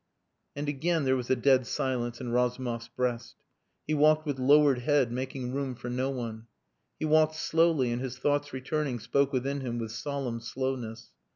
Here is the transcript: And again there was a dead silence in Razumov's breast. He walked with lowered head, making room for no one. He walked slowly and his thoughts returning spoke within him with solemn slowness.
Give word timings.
And 0.55 0.67
again 0.67 1.03
there 1.05 1.15
was 1.15 1.29
a 1.29 1.35
dead 1.35 1.67
silence 1.67 2.19
in 2.19 2.31
Razumov's 2.31 2.87
breast. 2.87 3.35
He 3.85 3.93
walked 3.93 4.25
with 4.25 4.39
lowered 4.39 4.79
head, 4.79 5.11
making 5.11 5.53
room 5.53 5.75
for 5.75 5.91
no 5.91 6.09
one. 6.09 6.47
He 6.97 7.05
walked 7.05 7.35
slowly 7.35 7.91
and 7.91 8.01
his 8.01 8.17
thoughts 8.17 8.51
returning 8.51 8.97
spoke 8.99 9.31
within 9.31 9.61
him 9.61 9.77
with 9.77 9.91
solemn 9.91 10.39
slowness. 10.39 11.11